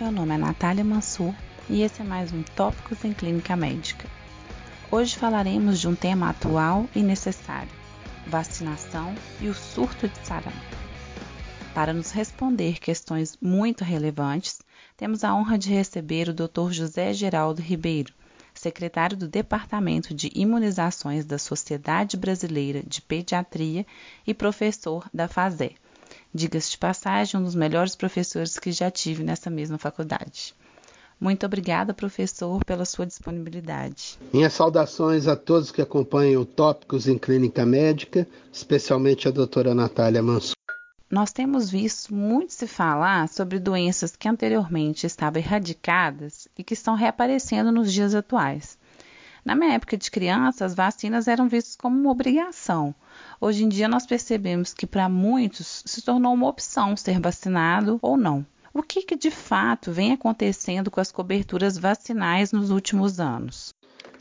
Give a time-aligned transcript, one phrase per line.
[0.00, 1.34] Meu nome é Natália Mansur
[1.68, 4.08] e esse é mais um Tópicos em Clínica Médica.
[4.90, 7.68] Hoje falaremos de um tema atual e necessário:
[8.26, 10.56] vacinação e o surto de sarampo.
[11.74, 14.62] Para nos responder questões muito relevantes,
[14.96, 16.70] temos a honra de receber o Dr.
[16.70, 18.14] José Geraldo Ribeiro,
[18.54, 23.84] secretário do Departamento de Imunizações da Sociedade Brasileira de Pediatria
[24.26, 25.76] e professor da FASE.
[26.32, 30.54] Diga-se de passagem, um dos melhores professores que já tive nessa mesma faculdade.
[31.20, 34.18] Muito obrigada, professor, pela sua disponibilidade.
[34.32, 40.54] Minhas saudações a todos que acompanham Tópicos em Clínica Médica, especialmente a doutora Natália Mansur.
[41.10, 46.94] Nós temos visto muito se falar sobre doenças que anteriormente estavam erradicadas e que estão
[46.94, 48.78] reaparecendo nos dias atuais.
[49.44, 52.94] Na minha época de criança, as vacinas eram vistas como uma obrigação.
[53.40, 58.16] Hoje em dia, nós percebemos que para muitos se tornou uma opção ser vacinado ou
[58.16, 58.46] não.
[58.72, 63.74] O que, que de fato vem acontecendo com as coberturas vacinais nos últimos anos?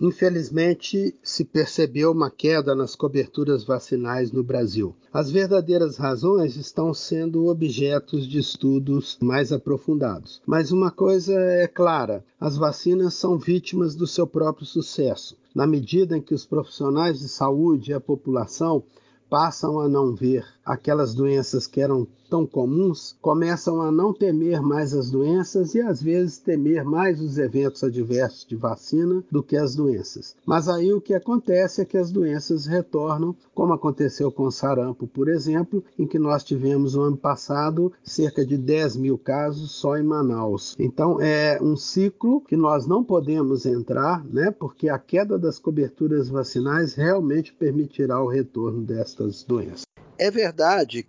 [0.00, 4.94] Infelizmente, se percebeu uma queda nas coberturas vacinais no Brasil.
[5.12, 10.40] As verdadeiras razões estão sendo objetos de estudos mais aprofundados.
[10.46, 15.36] Mas uma coisa é clara: as vacinas são vítimas do seu próprio sucesso.
[15.54, 18.82] Na medida em que os profissionais de saúde e a população
[19.28, 24.94] passam a não ver aquelas doenças que eram tão comuns, começam a não temer mais
[24.94, 29.74] as doenças e às vezes temer mais os eventos adversos de vacina do que as
[29.74, 30.34] doenças.
[30.46, 35.06] Mas aí o que acontece é que as doenças retornam, como aconteceu com o sarampo,
[35.06, 39.98] por exemplo, em que nós tivemos no ano passado cerca de 10 mil casos só
[39.98, 40.74] em Manaus.
[40.78, 44.50] Então é um ciclo que nós não podemos entrar, né?
[44.50, 49.82] Porque a queda das coberturas vacinais realmente permitirá o retorno destas doenças.
[50.18, 50.51] É verdade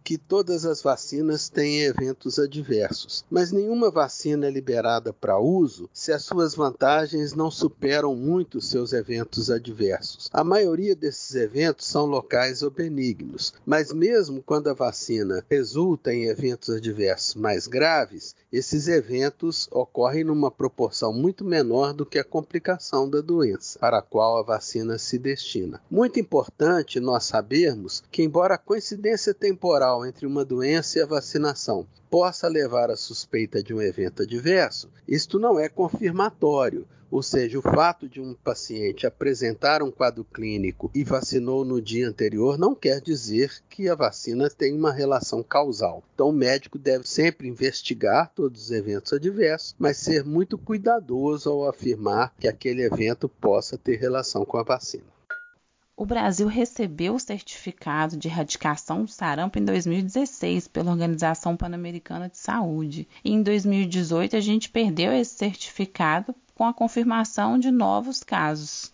[0.03, 6.11] que todas as vacinas têm eventos adversos, mas nenhuma vacina é liberada para uso se
[6.11, 10.29] as suas vantagens não superam muito seus eventos adversos.
[10.31, 16.25] A maioria desses eventos são locais ou benignos, mas mesmo quando a vacina resulta em
[16.25, 23.09] eventos adversos mais graves, esses eventos ocorrem numa proporção muito menor do que a complicação
[23.09, 25.81] da doença para a qual a vacina se destina.
[25.89, 31.05] Muito importante nós sabermos que, embora a coincidência coincidência temporal entre uma doença e a
[31.05, 37.59] vacinação possa levar à suspeita de um evento adverso, isto não é confirmatório, ou seja,
[37.59, 42.73] o fato de um paciente apresentar um quadro clínico e vacinou no dia anterior não
[42.73, 46.03] quer dizer que a vacina tem uma relação causal.
[46.13, 51.69] Então, o médico deve sempre investigar todos os eventos adversos, mas ser muito cuidadoso ao
[51.69, 55.12] afirmar que aquele evento possa ter relação com a vacina.
[55.95, 62.37] O Brasil recebeu o certificado de erradicação do sarampo em 2016 pela Organização Pan-Americana de
[62.37, 63.07] Saúde.
[63.23, 68.91] E em 2018 a gente perdeu esse certificado com a confirmação de novos casos.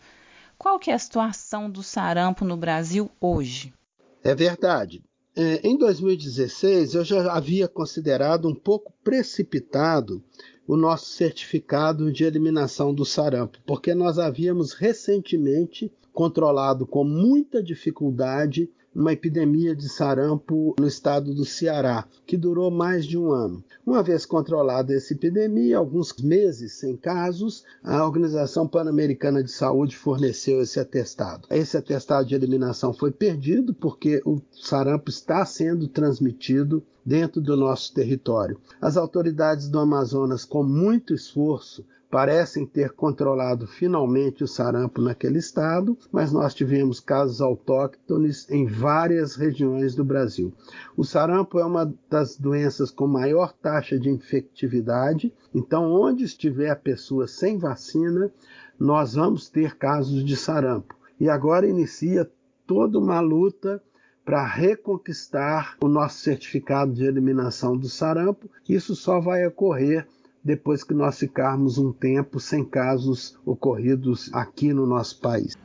[0.58, 3.74] Qual que é a situação do sarampo no Brasil hoje?
[4.22, 5.02] É verdade.
[5.34, 10.22] É, em 2016 eu já havia considerado um pouco precipitado
[10.68, 18.70] o nosso certificado de eliminação do sarampo, porque nós havíamos recentemente controlado com muita dificuldade
[18.94, 23.64] uma epidemia de sarampo no estado do Ceará, que durou mais de um ano.
[23.86, 30.62] Uma vez controlada essa epidemia, alguns meses sem casos, a Organização Pan-Americana de Saúde forneceu
[30.62, 31.48] esse atestado.
[31.50, 37.94] Esse atestado de eliminação foi perdido porque o sarampo está sendo transmitido dentro do nosso
[37.94, 38.60] território.
[38.82, 45.98] As autoridades do Amazonas, com muito esforço, parecem ter controlado finalmente o sarampo naquele estado,
[46.12, 50.52] mas nós tivemos casos autóctones em várias regiões do Brasil.
[50.98, 56.76] O sarampo é uma das doenças com maior taxa de infectividade, então, onde estiver a
[56.76, 58.32] pessoa sem vacina,
[58.80, 60.96] nós vamos ter casos de sarampo.
[61.20, 62.30] E agora inicia
[62.66, 63.82] toda uma luta
[64.24, 68.50] para reconquistar o nosso certificado de eliminação do sarampo.
[68.68, 70.08] Isso só vai ocorrer
[70.44, 75.58] depois que nós ficarmos um tempo sem casos ocorridos aqui no nosso país.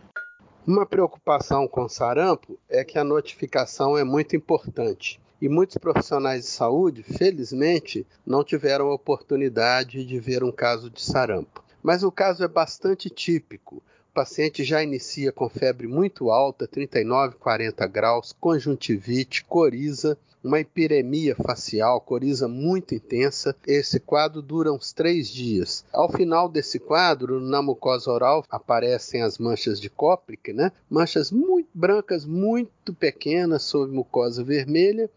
[0.66, 6.50] Uma preocupação com sarampo é que a notificação é muito importante e muitos profissionais de
[6.50, 11.62] saúde, felizmente, não tiveram a oportunidade de ver um caso de sarampo.
[11.82, 13.82] Mas o caso é bastante típico.
[14.14, 21.34] O paciente já inicia com febre muito alta, 39, 40 graus, conjuntivite, coriza, uma hipiremia
[21.34, 23.56] facial, coriza muito intensa.
[23.66, 25.84] Esse quadro dura uns três dias.
[25.92, 30.70] Ao final desse quadro, na mucosa oral, aparecem as manchas de Koplik, né?
[30.88, 35.10] Manchas muito brancas, muito pequenas sobre mucosa vermelha.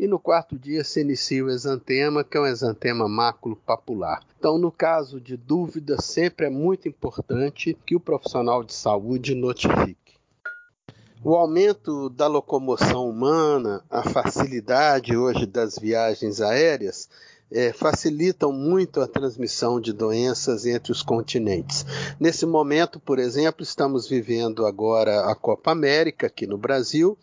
[0.00, 4.22] E no quarto dia se inicia o exantema, que é um exantema máculo-papular.
[4.38, 10.14] Então, no caso de dúvida, sempre é muito importante que o profissional de saúde notifique.
[11.22, 17.06] O aumento da locomoção humana, a facilidade hoje das viagens aéreas,
[17.52, 21.84] é, facilitam muito a transmissão de doenças entre os continentes.
[22.18, 27.18] Nesse momento, por exemplo, estamos vivendo agora a Copa América aqui no Brasil.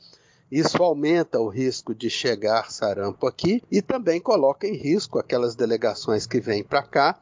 [0.51, 6.25] Isso aumenta o risco de chegar sarampo aqui e também coloca em risco aquelas delegações
[6.25, 7.19] que vêm para cá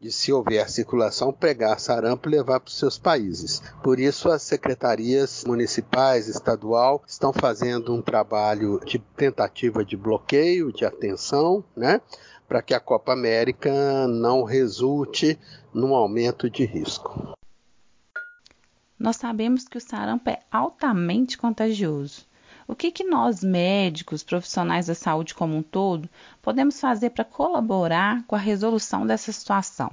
[0.00, 3.60] de se houver circulação, pegar sarampo e levar para os seus países.
[3.82, 10.84] Por isso, as secretarias municipais, estadual, estão fazendo um trabalho de tentativa de bloqueio, de
[10.84, 12.00] atenção, né?
[12.46, 15.36] para que a Copa América não resulte
[15.74, 17.34] num aumento de risco.
[18.96, 22.27] Nós sabemos que o sarampo é altamente contagioso.
[22.70, 26.06] O que, que nós, médicos, profissionais da saúde como um todo,
[26.42, 29.90] podemos fazer para colaborar com a resolução dessa situação?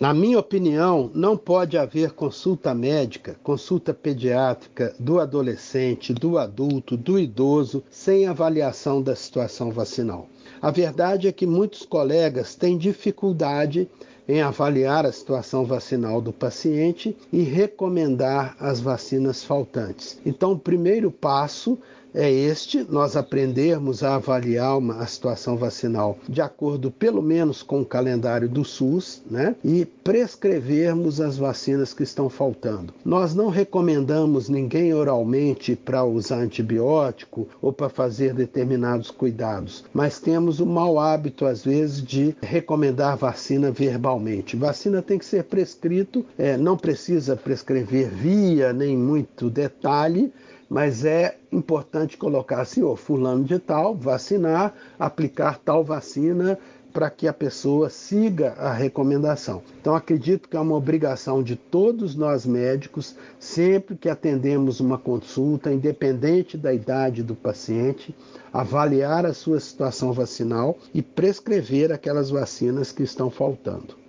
[0.00, 7.18] Na minha opinião, não pode haver consulta médica, consulta pediátrica do adolescente, do adulto, do
[7.18, 10.28] idoso, sem avaliação da situação vacinal.
[10.60, 13.88] A verdade é que muitos colegas têm dificuldade
[14.28, 20.18] em avaliar a situação vacinal do paciente e recomendar as vacinas faltantes.
[20.24, 21.78] Então, o primeiro passo
[22.14, 27.80] é este: nós aprendermos a avaliar uma, a situação vacinal de acordo, pelo menos, com
[27.80, 29.54] o calendário do SUS, né?
[29.64, 32.92] E prescrevermos as vacinas que estão faltando.
[33.04, 40.60] Nós não recomendamos ninguém oralmente para usar antibiótico ou para fazer determinados cuidados, mas temos
[40.60, 44.56] o mau hábito, às vezes, de recomendar vacina verbalmente.
[44.56, 50.32] Vacina tem que ser prescrito, é, não precisa prescrever via nem muito detalhe
[50.72, 56.58] mas é importante colocar assim, ó, fulano de tal, vacinar, aplicar tal vacina
[56.94, 59.62] para que a pessoa siga a recomendação.
[59.78, 65.70] Então, acredito que é uma obrigação de todos nós médicos, sempre que atendemos uma consulta,
[65.70, 68.16] independente da idade do paciente,
[68.50, 74.01] avaliar a sua situação vacinal e prescrever aquelas vacinas que estão faltando.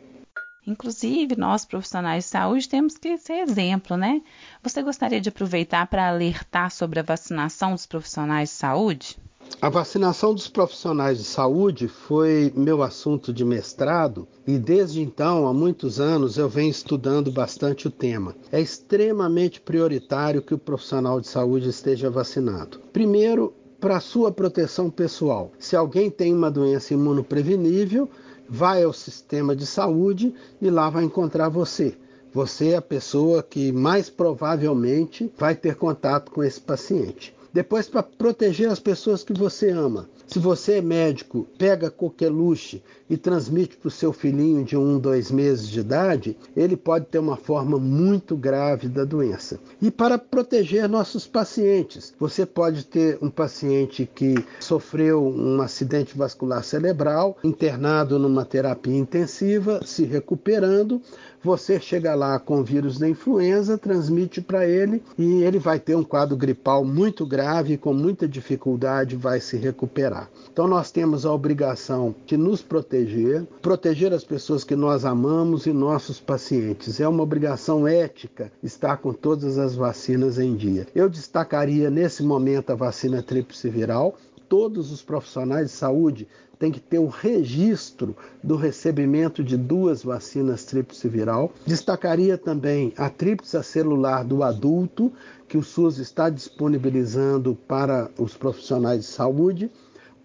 [0.66, 4.22] Inclusive, nós profissionais de saúde temos que ser exemplo, né?
[4.62, 9.18] Você gostaria de aproveitar para alertar sobre a vacinação dos profissionais de saúde?
[9.62, 15.54] A vacinação dos profissionais de saúde foi meu assunto de mestrado e desde então, há
[15.54, 18.36] muitos anos, eu venho estudando bastante o tema.
[18.52, 22.80] É extremamente prioritário que o profissional de saúde esteja vacinado.
[22.92, 25.52] Primeiro, para sua proteção pessoal.
[25.60, 28.10] Se alguém tem uma doença imunoprevenível,
[28.54, 31.98] vai ao sistema de saúde e lá vai encontrar você.
[32.32, 37.36] Você é a pessoa que mais provavelmente vai ter contato com esse paciente.
[37.54, 43.16] Depois, para proteger as pessoas que você ama, se você é médico, pega coqueluche e
[43.16, 47.38] transmite para o seu filhinho de um, dois meses de idade, ele pode ter uma
[47.38, 49.60] forma muito grave da doença.
[49.80, 56.64] E para proteger nossos pacientes, você pode ter um paciente que sofreu um acidente vascular
[56.64, 61.00] cerebral, internado numa terapia intensiva, se recuperando,
[61.44, 65.94] você chega lá com o vírus da influenza, transmite para ele e ele vai ter
[65.94, 67.43] um quadro gripal muito grave,
[67.78, 70.30] com muita dificuldade vai se recuperar.
[70.52, 75.74] Então nós temos a obrigação de nos proteger, proteger as pessoas que nós amamos e
[75.74, 77.00] nossos pacientes.
[77.00, 80.88] É uma obrigação ética estar com todas as vacinas em dia.
[80.96, 84.16] Eu destacaria nesse momento a vacina tríplice viral,
[84.48, 86.28] todos os profissionais de saúde
[86.60, 91.52] tem que ter o registro do recebimento de duas vacinas tríplice viral.
[91.66, 95.12] Destacaria também a tríplice celular do adulto,
[95.48, 99.70] que o SUS está disponibilizando para os profissionais de saúde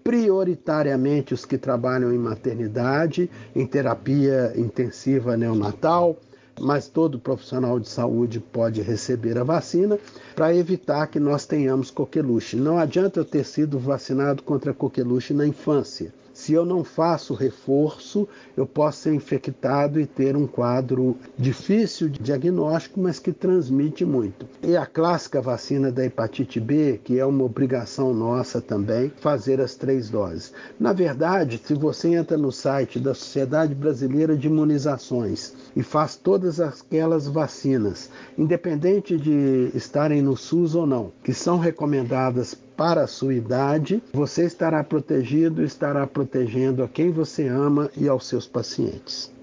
[0.08, 6.16] prioritariamente os que trabalham em maternidade, em terapia intensiva neonatal,
[6.60, 9.98] mas todo profissional de saúde pode receber a vacina
[10.34, 12.56] para evitar que nós tenhamos coqueluche.
[12.56, 18.28] Não adianta eu ter sido vacinado contra coqueluche na infância se eu não faço reforço,
[18.57, 24.47] eu posso ser infectado e ter um quadro difícil de diagnóstico, mas que transmite muito.
[24.62, 29.75] E a clássica vacina da hepatite B, que é uma obrigação nossa também, fazer as
[29.75, 30.52] três doses.
[30.78, 36.61] Na verdade, se você entra no site da Sociedade Brasileira de Imunizações e faz todas
[36.61, 43.35] aquelas vacinas, independente de estarem no SUS ou não, que são recomendadas para a sua
[43.35, 49.35] idade, você estará protegido e estará protegendo a quem você ama e aos seus pacientes.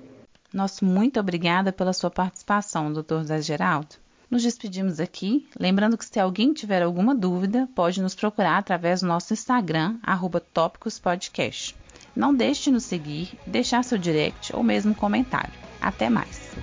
[0.53, 3.23] Nosso muito obrigada pela sua participação, Dr.
[3.25, 3.95] Zé Geraldo.
[4.31, 9.07] Nos despedimos aqui, lembrando que se alguém tiver alguma dúvida, pode nos procurar através do
[9.07, 9.99] nosso Instagram,
[10.53, 11.75] @tópicospodcast.
[12.15, 15.53] Não deixe de nos seguir, deixar seu direct ou mesmo comentário.
[15.81, 16.55] Até mais!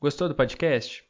[0.00, 1.09] Gostou do podcast?